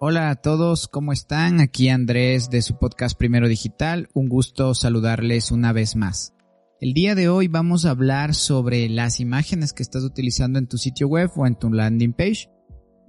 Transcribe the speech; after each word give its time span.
Hola 0.00 0.30
a 0.30 0.36
todos, 0.36 0.86
¿cómo 0.86 1.12
están? 1.12 1.58
Aquí 1.58 1.88
Andrés 1.88 2.50
de 2.50 2.62
su 2.62 2.78
podcast 2.78 3.18
Primero 3.18 3.48
Digital. 3.48 4.08
Un 4.14 4.28
gusto 4.28 4.72
saludarles 4.76 5.50
una 5.50 5.72
vez 5.72 5.96
más. 5.96 6.34
El 6.80 6.94
día 6.94 7.16
de 7.16 7.28
hoy 7.28 7.48
vamos 7.48 7.84
a 7.84 7.90
hablar 7.90 8.36
sobre 8.36 8.88
las 8.88 9.18
imágenes 9.18 9.72
que 9.72 9.82
estás 9.82 10.04
utilizando 10.04 10.60
en 10.60 10.68
tu 10.68 10.78
sitio 10.78 11.08
web 11.08 11.32
o 11.34 11.48
en 11.48 11.56
tu 11.56 11.72
landing 11.72 12.12
page. 12.12 12.48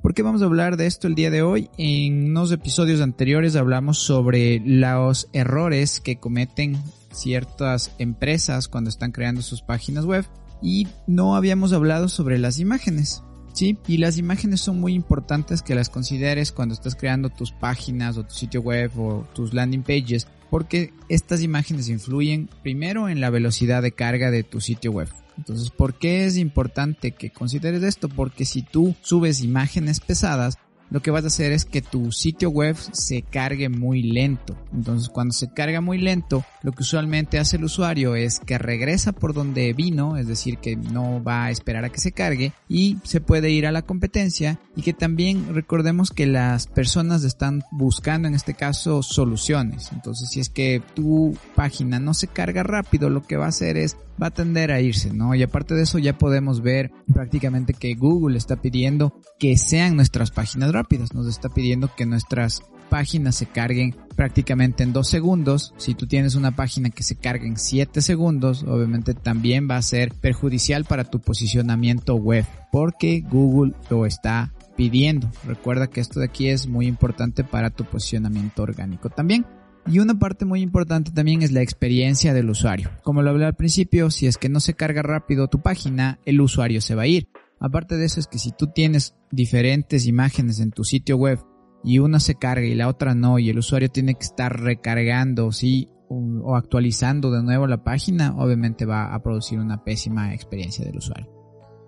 ¿Por 0.01 0.15
qué 0.15 0.23
vamos 0.23 0.41
a 0.41 0.45
hablar 0.45 0.77
de 0.77 0.87
esto 0.87 1.05
el 1.05 1.13
día 1.13 1.29
de 1.29 1.43
hoy? 1.43 1.69
En 1.77 2.31
unos 2.31 2.51
episodios 2.51 3.01
anteriores 3.01 3.55
hablamos 3.55 3.99
sobre 3.99 4.59
los 4.65 5.29
errores 5.31 5.99
que 5.99 6.19
cometen 6.19 6.75
ciertas 7.11 7.91
empresas 7.99 8.67
cuando 8.67 8.89
están 8.89 9.11
creando 9.11 9.43
sus 9.43 9.61
páginas 9.61 10.05
web 10.05 10.25
y 10.59 10.87
no 11.05 11.35
habíamos 11.35 11.71
hablado 11.71 12.09
sobre 12.09 12.39
las 12.39 12.57
imágenes. 12.57 13.21
Sí, 13.53 13.77
y 13.87 13.97
las 13.97 14.17
imágenes 14.17 14.61
son 14.61 14.79
muy 14.79 14.93
importantes 14.93 15.61
que 15.61 15.75
las 15.75 15.89
consideres 15.89 16.51
cuando 16.51 16.73
estás 16.73 16.95
creando 16.95 17.29
tus 17.29 17.51
páginas 17.51 18.17
o 18.17 18.23
tu 18.23 18.33
sitio 18.33 18.61
web 18.61 18.91
o 18.97 19.27
tus 19.33 19.53
landing 19.53 19.83
pages, 19.83 20.27
porque 20.49 20.93
estas 21.09 21.41
imágenes 21.41 21.89
influyen 21.89 22.49
primero 22.63 23.09
en 23.09 23.21
la 23.21 23.29
velocidad 23.29 23.81
de 23.81 23.91
carga 23.91 24.31
de 24.31 24.43
tu 24.43 24.61
sitio 24.61 24.91
web. 24.91 25.09
Entonces, 25.37 25.69
¿por 25.71 25.93
qué 25.93 26.25
es 26.25 26.37
importante 26.37 27.11
que 27.11 27.29
consideres 27.29 27.83
esto? 27.83 28.09
Porque 28.09 28.45
si 28.45 28.61
tú 28.61 28.95
subes 29.01 29.41
imágenes 29.41 29.99
pesadas, 30.01 30.57
lo 30.89 31.01
que 31.01 31.11
vas 31.11 31.23
a 31.23 31.27
hacer 31.27 31.51
es 31.51 31.65
que 31.65 31.81
tu 31.81 32.11
sitio 32.11 32.49
web 32.49 32.75
se 32.75 33.21
cargue 33.21 33.69
muy 33.69 34.01
lento. 34.01 34.57
Entonces 34.73 35.09
cuando 35.09 35.33
se 35.33 35.51
carga 35.53 35.81
muy 35.81 35.99
lento, 35.99 36.43
lo 36.61 36.71
que 36.71 36.83
usualmente 36.83 37.39
hace 37.39 37.57
el 37.57 37.63
usuario 37.63 38.15
es 38.15 38.39
que 38.39 38.57
regresa 38.57 39.11
por 39.11 39.33
donde 39.33 39.73
vino, 39.73 40.17
es 40.17 40.27
decir, 40.27 40.57
que 40.57 40.75
no 40.75 41.23
va 41.23 41.45
a 41.45 41.51
esperar 41.51 41.85
a 41.85 41.89
que 41.89 41.99
se 41.99 42.11
cargue 42.11 42.53
y 42.67 42.97
se 43.03 43.21
puede 43.21 43.49
ir 43.51 43.65
a 43.65 43.71
la 43.71 43.81
competencia 43.81 44.59
y 44.75 44.81
que 44.81 44.93
también 44.93 45.53
recordemos 45.53 46.11
que 46.11 46.25
las 46.25 46.67
personas 46.67 47.23
están 47.23 47.63
buscando 47.71 48.27
en 48.27 48.35
este 48.35 48.53
caso 48.53 49.03
soluciones. 49.03 49.91
Entonces 49.91 50.29
si 50.29 50.39
es 50.39 50.49
que 50.49 50.81
tu 50.95 51.37
página 51.55 51.99
no 51.99 52.13
se 52.13 52.27
carga 52.27 52.63
rápido, 52.63 53.09
lo 53.09 53.23
que 53.23 53.37
va 53.37 53.45
a 53.45 53.49
hacer 53.49 53.77
es 53.77 53.97
va 54.21 54.27
a 54.27 54.31
tender 54.31 54.71
a 54.71 54.81
irse, 54.81 55.13
¿no? 55.13 55.33
Y 55.33 55.43
aparte 55.43 55.75
de 55.75 55.83
eso 55.83 55.97
ya 55.97 56.17
podemos 56.17 56.61
ver 56.61 56.91
prácticamente 57.13 57.73
que 57.73 57.95
Google 57.95 58.37
está 58.37 58.57
pidiendo 58.57 59.21
que 59.39 59.57
sean 59.57 59.95
nuestras 59.95 60.31
páginas 60.31 60.71
rápidas, 60.71 61.13
nos 61.13 61.27
está 61.27 61.49
pidiendo 61.49 61.89
que 61.95 62.05
nuestras 62.05 62.61
páginas 62.89 63.35
se 63.35 63.45
carguen 63.45 63.95
prácticamente 64.15 64.83
en 64.83 64.91
dos 64.91 65.07
segundos. 65.07 65.73
Si 65.77 65.95
tú 65.95 66.07
tienes 66.07 66.35
una 66.35 66.55
página 66.55 66.89
que 66.89 67.03
se 67.03 67.15
carga 67.15 67.45
en 67.45 67.57
7 67.57 68.01
segundos, 68.01 68.63
obviamente 68.63 69.13
también 69.13 69.69
va 69.69 69.77
a 69.77 69.81
ser 69.81 70.13
perjudicial 70.13 70.83
para 70.83 71.05
tu 71.05 71.21
posicionamiento 71.21 72.15
web, 72.15 72.45
porque 72.71 73.21
Google 73.21 73.73
lo 73.89 74.05
está 74.05 74.53
pidiendo. 74.75 75.29
Recuerda 75.45 75.87
que 75.87 76.01
esto 76.01 76.19
de 76.19 76.25
aquí 76.25 76.49
es 76.49 76.67
muy 76.67 76.87
importante 76.87 77.43
para 77.43 77.69
tu 77.69 77.85
posicionamiento 77.85 78.63
orgánico 78.63 79.09
también. 79.09 79.45
Y 79.87 79.99
una 79.99 80.19
parte 80.19 80.45
muy 80.45 80.61
importante 80.61 81.11
también 81.11 81.41
es 81.41 81.51
la 81.51 81.61
experiencia 81.61 82.33
del 82.33 82.49
usuario. 82.49 82.91
Como 83.03 83.21
lo 83.21 83.29
hablé 83.29 83.45
al 83.45 83.55
principio, 83.55 84.11
si 84.11 84.27
es 84.27 84.37
que 84.37 84.49
no 84.49 84.59
se 84.59 84.73
carga 84.73 85.01
rápido 85.01 85.47
tu 85.47 85.61
página, 85.61 86.19
el 86.25 86.41
usuario 86.41 86.81
se 86.81 86.95
va 86.95 87.03
a 87.03 87.07
ir. 87.07 87.29
Aparte 87.59 87.97
de 87.97 88.05
eso 88.05 88.19
es 88.19 88.27
que 88.27 88.39
si 88.39 88.51
tú 88.51 88.67
tienes 88.67 89.15
diferentes 89.31 90.05
imágenes 90.05 90.59
en 90.59 90.71
tu 90.71 90.83
sitio 90.83 91.17
web 91.17 91.39
y 91.83 91.99
una 91.99 92.19
se 92.19 92.35
carga 92.35 92.65
y 92.65 92.75
la 92.75 92.87
otra 92.87 93.15
no 93.15 93.39
y 93.39 93.49
el 93.49 93.59
usuario 93.59 93.89
tiene 93.89 94.15
que 94.15 94.25
estar 94.25 94.59
recargando, 94.59 95.51
sí, 95.51 95.89
o 96.09 96.55
actualizando 96.55 97.31
de 97.31 97.43
nuevo 97.43 97.67
la 97.67 97.83
página, 97.83 98.35
obviamente 98.37 98.85
va 98.85 99.13
a 99.13 99.21
producir 99.21 99.59
una 99.59 99.83
pésima 99.83 100.33
experiencia 100.33 100.83
del 100.83 100.97
usuario. 100.97 101.29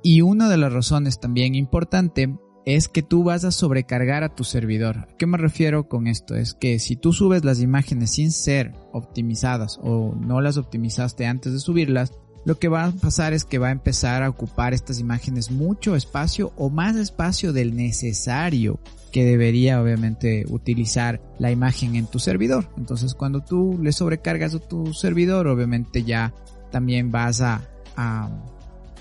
Y 0.04 0.22
una 0.22 0.50
de 0.50 0.58
las 0.58 0.74
razones 0.74 1.20
también 1.20 1.56
importante 1.56 2.36
es 2.66 2.88
que 2.88 3.02
tú 3.02 3.24
vas 3.24 3.44
a 3.44 3.52
sobrecargar 3.52 4.24
a 4.24 4.36
tu 4.36 4.44
servidor. 4.44 4.98
¿A 4.98 5.08
qué 5.18 5.26
me 5.26 5.38
refiero 5.38 5.88
con 5.88 6.08
esto? 6.08 6.36
Es 6.36 6.54
que 6.54 6.80
si 6.80 6.96
tú 6.96 7.14
subes 7.14 7.44
las 7.44 7.62
imágenes 7.62 8.12
sin 8.12 8.32
ser 8.32 8.74
optimizadas 8.94 9.80
o 9.82 10.16
no 10.16 10.42
las 10.42 10.58
optimizaste 10.58 11.26
antes 11.26 11.54
de 11.54 11.60
subirlas, 11.60 12.14
lo 12.46 12.58
que 12.58 12.68
va 12.68 12.86
a 12.86 12.92
pasar 12.92 13.34
es 13.34 13.46
que 13.46 13.60
va 13.60 13.68
a 13.70 13.72
empezar 13.72 14.24
a 14.24 14.30
ocupar 14.30 14.74
estas 14.74 15.00
imágenes 15.00 15.52
mucho 15.52 15.96
espacio 15.96 16.54
o 16.58 16.70
más 16.70 16.96
espacio 16.96 17.54
del 17.54 17.76
necesario 17.76 18.80
que 19.12 19.26
debería 19.26 19.82
obviamente 19.82 20.46
utilizar 20.50 21.22
la 21.38 21.52
imagen 21.52 21.96
en 21.96 22.08
tu 22.08 22.20
servidor. 22.20 22.70
Entonces 22.78 23.14
cuando 23.14 23.42
tú 23.42 23.78
le 23.82 23.92
sobrecargas 23.92 24.56
a 24.56 24.60
tu 24.60 24.94
servidor, 24.94 25.48
obviamente 25.48 26.04
ya 26.04 26.34
también 26.72 27.12
vas 27.12 27.42
a, 27.42 27.62
a 27.98 28.30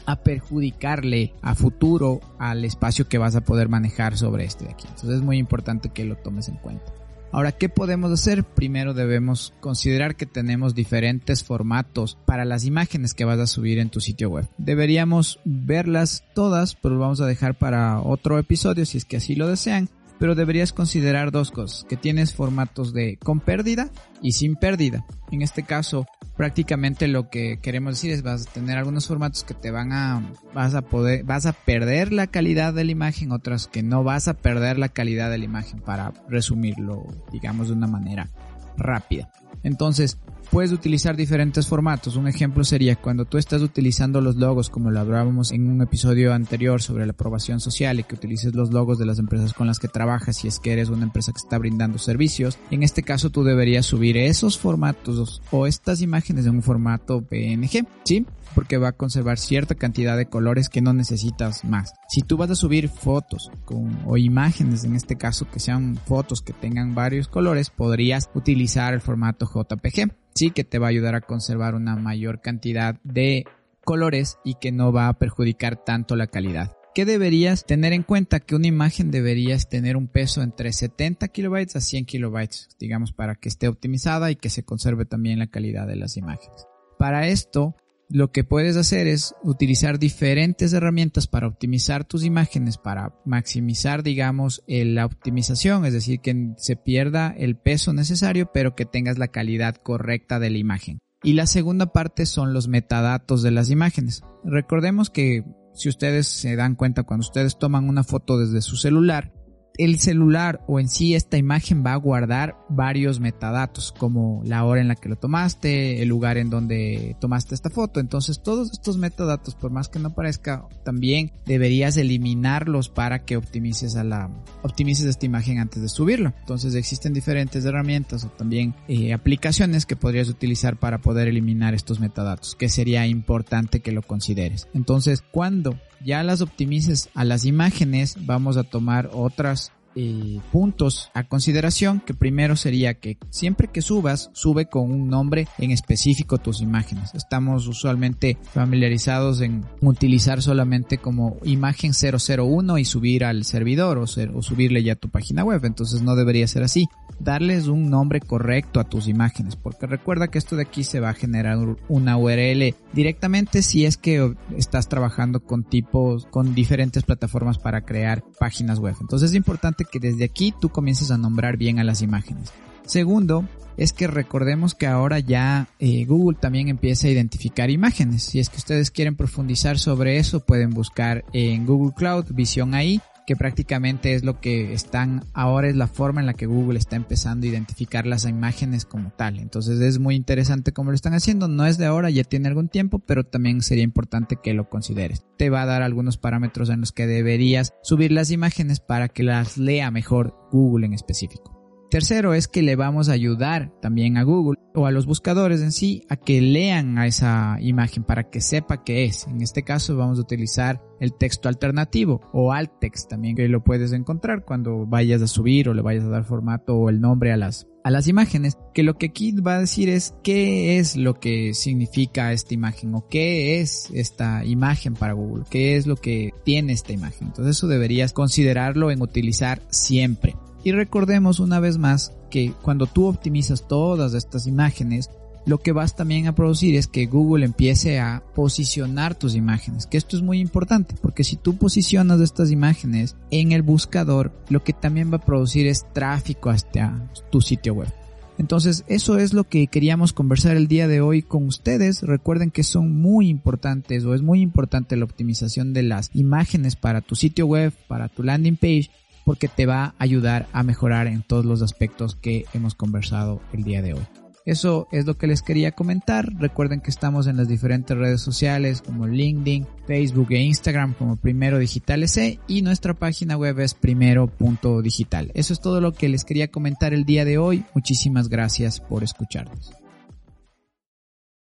a 0.06 0.16
perjudicarle 0.16 1.34
a 1.40 1.54
futuro 1.54 2.20
al 2.38 2.64
espacio 2.64 3.08
que 3.08 3.18
vas 3.18 3.36
a 3.36 3.42
poder 3.42 3.68
manejar 3.68 4.16
sobre 4.16 4.44
este 4.44 4.64
de 4.64 4.72
aquí. 4.72 4.86
Entonces 4.88 5.18
es 5.18 5.22
muy 5.22 5.38
importante 5.38 5.90
que 5.90 6.04
lo 6.04 6.16
tomes 6.16 6.48
en 6.48 6.56
cuenta. 6.56 6.92
Ahora, 7.32 7.52
¿qué 7.52 7.68
podemos 7.68 8.10
hacer? 8.10 8.42
Primero 8.42 8.92
debemos 8.92 9.54
considerar 9.60 10.16
que 10.16 10.26
tenemos 10.26 10.74
diferentes 10.74 11.44
formatos 11.44 12.18
para 12.26 12.44
las 12.44 12.64
imágenes 12.64 13.14
que 13.14 13.24
vas 13.24 13.38
a 13.38 13.46
subir 13.46 13.78
en 13.78 13.88
tu 13.88 14.00
sitio 14.00 14.30
web. 14.30 14.48
Deberíamos 14.58 15.38
verlas 15.44 16.24
todas, 16.34 16.74
pero 16.74 16.94
lo 16.94 17.00
vamos 17.00 17.20
a 17.20 17.26
dejar 17.26 17.56
para 17.56 18.00
otro 18.00 18.38
episodio 18.38 18.84
si 18.84 18.98
es 18.98 19.04
que 19.04 19.18
así 19.18 19.36
lo 19.36 19.46
desean 19.46 19.88
pero 20.20 20.34
deberías 20.34 20.74
considerar 20.74 21.32
dos 21.32 21.50
cosas, 21.50 21.84
que 21.88 21.96
tienes 21.96 22.34
formatos 22.34 22.92
de 22.92 23.16
con 23.16 23.40
pérdida 23.40 23.90
y 24.20 24.32
sin 24.32 24.54
pérdida. 24.54 25.06
En 25.32 25.40
este 25.40 25.62
caso, 25.62 26.06
prácticamente 26.36 27.08
lo 27.08 27.30
que 27.30 27.58
queremos 27.60 27.94
decir 27.94 28.10
es 28.12 28.22
vas 28.22 28.46
a 28.46 28.52
tener 28.52 28.76
algunos 28.76 29.08
formatos 29.08 29.44
que 29.44 29.54
te 29.54 29.70
van 29.70 29.92
a 29.92 30.22
vas 30.54 30.74
a 30.74 30.82
poder 30.82 31.24
vas 31.24 31.46
a 31.46 31.54
perder 31.54 32.12
la 32.12 32.26
calidad 32.26 32.74
de 32.74 32.84
la 32.84 32.92
imagen, 32.92 33.32
otras 33.32 33.66
que 33.66 33.82
no 33.82 34.04
vas 34.04 34.28
a 34.28 34.34
perder 34.34 34.78
la 34.78 34.90
calidad 34.90 35.30
de 35.30 35.38
la 35.38 35.46
imagen 35.46 35.80
para 35.80 36.12
resumirlo, 36.28 37.06
digamos 37.32 37.68
de 37.68 37.74
una 37.74 37.86
manera 37.86 38.28
rápida. 38.76 39.30
Entonces, 39.62 40.18
puedes 40.50 40.72
utilizar 40.72 41.16
diferentes 41.16 41.66
formatos. 41.66 42.16
Un 42.16 42.28
ejemplo 42.28 42.64
sería 42.64 42.96
cuando 42.96 43.24
tú 43.24 43.38
estás 43.38 43.62
utilizando 43.62 44.20
los 44.20 44.36
logos, 44.36 44.68
como 44.68 44.90
lo 44.90 45.00
hablábamos 45.00 45.52
en 45.52 45.68
un 45.68 45.80
episodio 45.80 46.34
anterior 46.34 46.82
sobre 46.82 47.06
la 47.06 47.12
aprobación 47.12 47.60
social 47.60 48.00
y 48.00 48.04
que 48.04 48.16
utilices 48.16 48.54
los 48.54 48.72
logos 48.72 48.98
de 48.98 49.06
las 49.06 49.18
empresas 49.18 49.54
con 49.54 49.66
las 49.66 49.78
que 49.78 49.88
trabajas 49.88 50.36
si 50.36 50.48
es 50.48 50.58
que 50.58 50.72
eres 50.72 50.88
una 50.88 51.04
empresa 51.04 51.32
que 51.32 51.38
está 51.38 51.58
brindando 51.58 51.98
servicios. 51.98 52.58
En 52.70 52.82
este 52.82 53.02
caso 53.02 53.30
tú 53.30 53.44
deberías 53.44 53.86
subir 53.86 54.16
esos 54.16 54.58
formatos 54.58 55.40
o 55.50 55.66
estas 55.66 56.02
imágenes 56.02 56.46
en 56.46 56.56
un 56.56 56.62
formato 56.62 57.22
PNG, 57.22 57.86
¿sí? 58.04 58.26
porque 58.54 58.78
va 58.78 58.88
a 58.88 58.92
conservar 58.92 59.38
cierta 59.38 59.74
cantidad 59.76 60.16
de 60.16 60.26
colores 60.26 60.68
que 60.68 60.82
no 60.82 60.92
necesitas 60.92 61.64
más. 61.64 61.92
Si 62.08 62.22
tú 62.22 62.36
vas 62.36 62.50
a 62.50 62.56
subir 62.56 62.88
fotos 62.88 63.50
con, 63.64 64.00
o 64.06 64.16
imágenes, 64.16 64.84
en 64.84 64.96
este 64.96 65.16
caso 65.16 65.48
que 65.50 65.60
sean 65.60 65.96
fotos 65.96 66.42
que 66.42 66.52
tengan 66.52 66.94
varios 66.94 67.28
colores, 67.28 67.70
podrías 67.70 68.28
utilizar 68.34 68.92
el 68.94 69.00
formato 69.00 69.46
JPG 69.46 70.19
sí 70.34 70.50
que 70.50 70.64
te 70.64 70.78
va 70.78 70.86
a 70.86 70.90
ayudar 70.90 71.14
a 71.14 71.20
conservar 71.20 71.74
una 71.74 71.96
mayor 71.96 72.40
cantidad 72.40 73.00
de 73.02 73.44
colores 73.84 74.38
y 74.44 74.54
que 74.54 74.72
no 74.72 74.92
va 74.92 75.08
a 75.08 75.18
perjudicar 75.18 75.84
tanto 75.84 76.16
la 76.16 76.26
calidad. 76.26 76.76
¿Qué 76.92 77.04
deberías 77.04 77.64
tener 77.66 77.92
en 77.92 78.02
cuenta? 78.02 78.40
Que 78.40 78.56
una 78.56 78.66
imagen 78.66 79.12
deberías 79.12 79.68
tener 79.68 79.96
un 79.96 80.08
peso 80.08 80.42
entre 80.42 80.72
70 80.72 81.28
kilobytes 81.28 81.76
a 81.76 81.80
100 81.80 82.04
kilobytes, 82.04 82.68
digamos, 82.80 83.12
para 83.12 83.36
que 83.36 83.48
esté 83.48 83.68
optimizada 83.68 84.30
y 84.30 84.36
que 84.36 84.50
se 84.50 84.64
conserve 84.64 85.04
también 85.04 85.38
la 85.38 85.46
calidad 85.46 85.86
de 85.86 85.94
las 85.94 86.16
imágenes. 86.16 86.66
Para 86.98 87.28
esto, 87.28 87.76
lo 88.10 88.32
que 88.32 88.42
puedes 88.42 88.76
hacer 88.76 89.06
es 89.06 89.34
utilizar 89.44 90.00
diferentes 90.00 90.72
herramientas 90.72 91.28
para 91.28 91.46
optimizar 91.46 92.04
tus 92.04 92.24
imágenes, 92.24 92.76
para 92.76 93.14
maximizar, 93.24 94.02
digamos, 94.02 94.62
la 94.66 95.06
optimización, 95.06 95.86
es 95.86 95.92
decir, 95.92 96.20
que 96.20 96.54
se 96.56 96.74
pierda 96.74 97.32
el 97.36 97.56
peso 97.56 97.92
necesario, 97.92 98.50
pero 98.52 98.74
que 98.74 98.84
tengas 98.84 99.16
la 99.16 99.28
calidad 99.28 99.76
correcta 99.76 100.40
de 100.40 100.50
la 100.50 100.58
imagen. 100.58 100.98
Y 101.22 101.34
la 101.34 101.46
segunda 101.46 101.92
parte 101.92 102.26
son 102.26 102.52
los 102.52 102.66
metadatos 102.66 103.42
de 103.42 103.52
las 103.52 103.70
imágenes. 103.70 104.22
Recordemos 104.44 105.08
que 105.08 105.44
si 105.74 105.88
ustedes 105.88 106.26
se 106.26 106.56
dan 106.56 106.74
cuenta 106.74 107.04
cuando 107.04 107.26
ustedes 107.26 107.58
toman 107.58 107.88
una 107.88 108.02
foto 108.02 108.38
desde 108.38 108.60
su 108.60 108.76
celular, 108.76 109.32
el 109.80 109.98
celular 109.98 110.62
o 110.66 110.78
en 110.78 110.88
sí 110.88 111.14
esta 111.14 111.38
imagen 111.38 111.84
va 111.84 111.94
a 111.94 111.96
guardar 111.96 112.56
varios 112.68 113.18
metadatos 113.18 113.94
como 113.96 114.42
la 114.44 114.64
hora 114.64 114.82
en 114.82 114.88
la 114.88 114.94
que 114.94 115.08
lo 115.08 115.16
tomaste, 115.16 116.02
el 116.02 116.08
lugar 116.08 116.36
en 116.36 116.50
donde 116.50 117.16
tomaste 117.18 117.54
esta 117.54 117.70
foto. 117.70 117.98
Entonces 117.98 118.42
todos 118.42 118.72
estos 118.72 118.98
metadatos, 118.98 119.54
por 119.54 119.70
más 119.70 119.88
que 119.88 119.98
no 119.98 120.14
parezca, 120.14 120.68
también 120.84 121.32
deberías 121.46 121.96
eliminarlos 121.96 122.90
para 122.90 123.24
que 123.24 123.38
optimices 123.38 123.96
a 123.96 124.04
la 124.04 124.30
optimices 124.62 125.06
esta 125.06 125.24
imagen 125.24 125.58
antes 125.58 125.80
de 125.80 125.88
subirlo. 125.88 126.34
Entonces 126.40 126.74
existen 126.74 127.14
diferentes 127.14 127.64
herramientas 127.64 128.24
o 128.24 128.28
también 128.28 128.74
eh, 128.86 129.14
aplicaciones 129.14 129.86
que 129.86 129.96
podrías 129.96 130.28
utilizar 130.28 130.78
para 130.78 130.98
poder 130.98 131.28
eliminar 131.28 131.72
estos 131.74 132.00
metadatos, 132.00 132.54
que 132.54 132.68
sería 132.68 133.06
importante 133.06 133.80
que 133.80 133.92
lo 133.92 134.02
consideres. 134.02 134.68
Entonces, 134.74 135.22
cuando 135.30 135.78
ya 136.04 136.22
las 136.22 136.40
optimices 136.40 137.10
a 137.14 137.24
las 137.24 137.44
imágenes, 137.44 138.16
vamos 138.26 138.56
a 138.56 138.64
tomar 138.64 139.10
otras 139.12 139.69
eh, 139.94 140.40
puntos 140.52 141.10
a 141.14 141.24
consideración, 141.24 142.00
que 142.00 142.14
primero 142.14 142.56
sería 142.56 142.94
que 142.94 143.18
siempre 143.30 143.68
que 143.68 143.82
subas, 143.82 144.30
sube 144.32 144.66
con 144.66 144.90
un 144.90 145.08
nombre 145.08 145.48
en 145.58 145.70
específico 145.70 146.38
tus 146.38 146.60
imágenes. 146.60 147.14
Estamos 147.14 147.66
usualmente 147.66 148.38
familiarizados 148.52 149.40
en 149.40 149.64
utilizar 149.80 150.42
solamente 150.42 150.98
como 150.98 151.38
imagen 151.44 151.92
001 151.92 152.78
y 152.78 152.84
subir 152.84 153.24
al 153.24 153.44
servidor 153.44 153.98
o, 153.98 154.02
o 154.02 154.42
subirle 154.42 154.82
ya 154.82 154.94
tu 154.94 155.08
página 155.08 155.44
web, 155.44 155.64
entonces 155.64 156.02
no 156.02 156.14
debería 156.14 156.46
ser 156.46 156.62
así. 156.62 156.88
Darles 157.18 157.66
un 157.66 157.90
nombre 157.90 158.20
correcto 158.20 158.80
a 158.80 158.84
tus 158.84 159.06
imágenes, 159.06 159.56
porque 159.56 159.86
recuerda 159.86 160.28
que 160.28 160.38
esto 160.38 160.56
de 160.56 160.62
aquí 160.62 160.84
se 160.84 161.00
va 161.00 161.10
a 161.10 161.14
generar 161.14 161.58
una 161.88 162.16
URL 162.16 162.74
directamente 162.92 163.62
si 163.62 163.84
es 163.84 163.96
que 163.96 164.34
estás 164.56 164.88
trabajando 164.88 165.40
con 165.40 165.64
tipos, 165.64 166.26
con 166.26 166.54
diferentes 166.54 167.02
plataformas 167.02 167.58
para 167.58 167.82
crear 167.82 168.22
páginas 168.38 168.78
web. 168.78 168.94
Entonces 169.00 169.30
es 169.30 169.36
importante 169.36 169.79
que 169.84 170.00
desde 170.00 170.24
aquí 170.24 170.54
tú 170.58 170.68
comiences 170.68 171.10
a 171.10 171.18
nombrar 171.18 171.56
bien 171.56 171.78
a 171.78 171.84
las 171.84 172.02
imágenes. 172.02 172.52
Segundo, 172.84 173.44
es 173.76 173.92
que 173.92 174.06
recordemos 174.06 174.74
que 174.74 174.86
ahora 174.86 175.20
ya 175.20 175.68
eh, 175.78 176.04
Google 176.04 176.36
también 176.38 176.68
empieza 176.68 177.06
a 177.06 177.10
identificar 177.10 177.70
imágenes. 177.70 178.24
Si 178.24 178.38
es 178.38 178.48
que 178.48 178.58
ustedes 178.58 178.90
quieren 178.90 179.16
profundizar 179.16 179.78
sobre 179.78 180.18
eso, 180.18 180.40
pueden 180.40 180.70
buscar 180.70 181.24
en 181.32 181.66
Google 181.66 181.94
Cloud 181.96 182.26
Visión 182.30 182.74
AI 182.74 183.00
que 183.30 183.36
prácticamente 183.36 184.14
es 184.14 184.24
lo 184.24 184.40
que 184.40 184.72
están 184.72 185.22
ahora 185.34 185.68
es 185.68 185.76
la 185.76 185.86
forma 185.86 186.20
en 186.20 186.26
la 186.26 186.34
que 186.34 186.46
Google 186.46 186.80
está 186.80 186.96
empezando 186.96 187.46
a 187.46 187.50
identificar 187.50 188.04
las 188.04 188.24
imágenes 188.24 188.84
como 188.84 189.12
tal. 189.12 189.38
Entonces 189.38 189.78
es 189.78 190.00
muy 190.00 190.16
interesante 190.16 190.72
cómo 190.72 190.90
lo 190.90 190.96
están 190.96 191.14
haciendo. 191.14 191.46
No 191.46 191.64
es 191.64 191.78
de 191.78 191.86
ahora, 191.86 192.10
ya 192.10 192.24
tiene 192.24 192.48
algún 192.48 192.68
tiempo, 192.68 192.98
pero 192.98 193.22
también 193.22 193.62
sería 193.62 193.84
importante 193.84 194.38
que 194.42 194.52
lo 194.52 194.68
consideres. 194.68 195.24
Te 195.38 195.48
va 195.48 195.62
a 195.62 195.66
dar 195.66 195.82
algunos 195.82 196.16
parámetros 196.16 196.70
en 196.70 196.80
los 196.80 196.90
que 196.90 197.06
deberías 197.06 197.72
subir 197.84 198.10
las 198.10 198.32
imágenes 198.32 198.80
para 198.80 199.06
que 199.06 199.22
las 199.22 199.58
lea 199.58 199.92
mejor 199.92 200.34
Google 200.50 200.86
en 200.86 200.94
específico. 200.94 201.56
Tercero 201.88 202.34
es 202.34 202.48
que 202.48 202.62
le 202.62 202.74
vamos 202.74 203.08
a 203.08 203.12
ayudar 203.12 203.72
también 203.80 204.16
a 204.16 204.24
Google 204.24 204.58
o 204.74 204.86
a 204.86 204.90
los 204.90 205.06
buscadores 205.06 205.60
en 205.60 205.72
sí 205.72 206.04
a 206.08 206.16
que 206.16 206.40
lean 206.40 206.98
a 206.98 207.06
esa 207.06 207.56
imagen 207.60 208.04
para 208.04 208.30
que 208.30 208.40
sepa 208.40 208.84
qué 208.84 209.04
es. 209.04 209.26
En 209.26 209.42
este 209.42 209.62
caso 209.62 209.96
vamos 209.96 210.18
a 210.18 210.22
utilizar 210.22 210.82
el 211.00 211.14
texto 211.14 211.48
alternativo 211.48 212.20
o 212.32 212.52
alt 212.52 212.72
text 212.80 213.08
también 213.08 213.36
que 213.36 213.48
lo 213.48 213.64
puedes 213.64 213.92
encontrar 213.92 214.44
cuando 214.44 214.86
vayas 214.86 215.22
a 215.22 215.26
subir 215.26 215.68
o 215.68 215.74
le 215.74 215.82
vayas 215.82 216.04
a 216.04 216.08
dar 216.08 216.24
formato 216.24 216.76
o 216.76 216.88
el 216.88 217.00
nombre 217.00 217.32
a 217.32 217.36
las 217.36 217.66
a 217.82 217.90
las 217.90 218.08
imágenes, 218.08 218.58
que 218.74 218.82
lo 218.82 218.98
que 218.98 219.06
aquí 219.06 219.32
va 219.32 219.54
a 219.54 219.60
decir 219.60 219.88
es 219.88 220.14
qué 220.22 220.78
es 220.78 220.96
lo 220.96 221.14
que 221.14 221.54
significa 221.54 222.32
esta 222.32 222.52
imagen 222.52 222.94
o 222.94 223.08
qué 223.08 223.60
es 223.60 223.90
esta 223.94 224.44
imagen 224.44 224.94
para 224.94 225.14
Google, 225.14 225.44
qué 225.48 225.76
es 225.76 225.86
lo 225.86 225.96
que 225.96 226.32
tiene 226.44 226.74
esta 226.74 226.92
imagen. 226.92 227.28
Entonces 227.28 227.56
eso 227.56 227.68
deberías 227.68 228.12
considerarlo 228.12 228.90
en 228.90 229.00
utilizar 229.00 229.62
siempre. 229.70 230.36
Y 230.62 230.72
recordemos 230.72 231.40
una 231.40 231.60
vez 231.60 231.78
más 231.78 232.12
que 232.30 232.52
cuando 232.62 232.86
tú 232.86 233.06
optimizas 233.06 233.66
todas 233.66 234.14
estas 234.14 234.46
imágenes, 234.46 235.10
lo 235.46 235.58
que 235.58 235.72
vas 235.72 235.96
también 235.96 236.26
a 236.26 236.34
producir 236.34 236.76
es 236.76 236.86
que 236.86 237.06
Google 237.06 237.46
empiece 237.46 237.98
a 237.98 238.22
posicionar 238.34 239.14
tus 239.14 239.34
imágenes, 239.34 239.86
que 239.86 239.96
esto 239.96 240.16
es 240.16 240.22
muy 240.22 240.38
importante, 240.38 240.94
porque 241.00 241.24
si 241.24 241.36
tú 241.36 241.56
posicionas 241.56 242.20
estas 242.20 242.50
imágenes 242.50 243.16
en 243.30 243.52
el 243.52 243.62
buscador, 243.62 244.32
lo 244.50 244.62
que 244.62 244.74
también 244.74 245.10
va 245.10 245.16
a 245.16 245.24
producir 245.24 245.66
es 245.66 245.86
tráfico 245.92 246.50
hasta 246.50 247.10
tu 247.30 247.40
sitio 247.40 247.74
web. 247.74 247.92
Entonces, 248.36 248.84
eso 248.86 249.18
es 249.18 249.34
lo 249.34 249.44
que 249.44 249.66
queríamos 249.66 250.14
conversar 250.14 250.56
el 250.56 250.66
día 250.66 250.88
de 250.88 251.02
hoy 251.02 251.20
con 251.20 251.46
ustedes. 251.46 252.02
Recuerden 252.02 252.50
que 252.50 252.62
son 252.62 252.98
muy 252.98 253.28
importantes 253.28 254.04
o 254.06 254.14
es 254.14 254.22
muy 254.22 254.40
importante 254.40 254.96
la 254.96 255.04
optimización 255.04 255.74
de 255.74 255.82
las 255.82 256.10
imágenes 256.14 256.74
para 256.74 257.02
tu 257.02 257.16
sitio 257.16 257.44
web, 257.46 257.74
para 257.86 258.08
tu 258.08 258.22
landing 258.22 258.56
page 258.56 258.90
porque 259.24 259.48
te 259.48 259.66
va 259.66 259.84
a 259.84 259.94
ayudar 259.98 260.46
a 260.52 260.62
mejorar 260.62 261.06
en 261.06 261.22
todos 261.22 261.44
los 261.44 261.62
aspectos 261.62 262.16
que 262.16 262.46
hemos 262.54 262.74
conversado 262.74 263.40
el 263.52 263.64
día 263.64 263.82
de 263.82 263.94
hoy. 263.94 264.02
Eso 264.46 264.88
es 264.90 265.06
lo 265.06 265.16
que 265.16 265.26
les 265.26 265.42
quería 265.42 265.72
comentar. 265.72 266.32
Recuerden 266.38 266.80
que 266.80 266.90
estamos 266.90 267.26
en 267.26 267.36
las 267.36 267.48
diferentes 267.48 267.96
redes 267.96 268.20
sociales 268.20 268.82
como 268.82 269.06
LinkedIn, 269.06 269.66
Facebook 269.86 270.28
e 270.30 270.40
Instagram 270.40 270.94
como 270.94 271.16
Primero 271.16 271.58
Digital 271.58 272.02
S 272.02 272.40
y 272.48 272.62
nuestra 272.62 272.94
página 272.94 273.36
web 273.36 273.60
es 273.60 273.74
primero.digital. 273.74 275.30
Eso 275.34 275.52
es 275.52 275.60
todo 275.60 275.80
lo 275.80 275.92
que 275.92 276.08
les 276.08 276.24
quería 276.24 276.48
comentar 276.48 276.94
el 276.94 277.04
día 277.04 277.24
de 277.24 277.38
hoy. 277.38 277.64
Muchísimas 277.74 278.28
gracias 278.28 278.80
por 278.80 279.04
escucharnos. 279.04 279.79